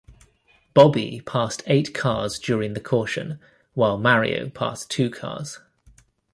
[0.73, 3.39] Bobby passed eight cars during the caution,
[3.75, 5.59] while Mario passed two cars.